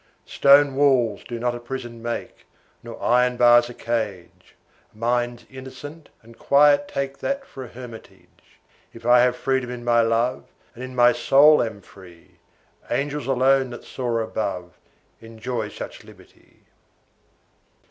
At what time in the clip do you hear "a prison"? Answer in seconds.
1.53-2.01